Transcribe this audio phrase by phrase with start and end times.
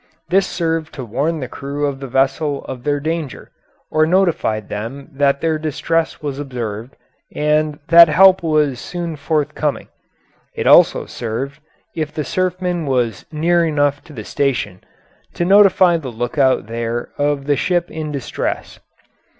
[0.29, 3.51] This served to warn the crew of the vessel of their danger,
[3.91, 6.95] or notified them that their distress was observed
[7.35, 9.89] and that help was soon forthcoming;
[10.55, 11.59] it also served,
[11.95, 14.83] if the surfman was near enough to the station,
[15.35, 18.79] to notify the lookout there of the ship in distress.